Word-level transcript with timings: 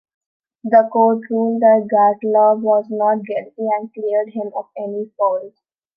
The 0.63 0.89
court 0.91 1.29
ruled 1.29 1.61
that 1.61 1.87
Gottlob 1.93 2.61
was 2.63 2.87
not 2.89 3.23
guilty 3.23 3.67
and 3.71 3.93
cleared 3.93 4.29
him 4.29 4.49
of 4.55 4.65
any 4.75 5.11
fault. 5.15 5.53